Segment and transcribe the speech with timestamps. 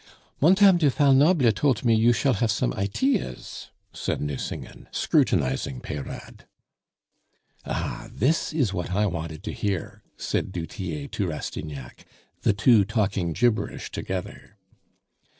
[0.41, 6.47] "Montame du Fal Noble tolt me you shall have some iteas," said Nucingen, scrutinizing Peyrade.
[7.67, 12.07] "Ah, this is what I wanted to hear," said du Tillet to Rastignac;
[12.41, 14.57] "the two talking gibberish together."